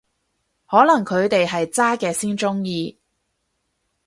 [0.65, 2.97] 可能佢哋係渣嘅先鍾意